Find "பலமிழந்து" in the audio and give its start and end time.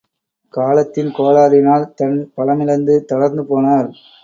2.37-2.97